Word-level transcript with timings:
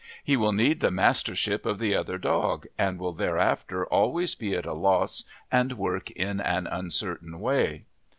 He 0.23 0.35
will 0.35 0.51
need 0.51 0.79
the 0.79 0.89
mastership 0.89 1.63
of 1.63 1.77
the 1.77 1.93
other 1.93 2.17
dog, 2.17 2.65
and 2.75 2.97
will 2.97 3.13
thereafter 3.13 3.85
always 3.85 4.33
be 4.33 4.55
at 4.55 4.65
a 4.65 4.73
loss 4.73 5.25
and 5.51 5.73
work 5.73 6.09
in 6.09 6.39
an 6.41 6.65
uncertain 6.65 7.39
way. 7.39 7.85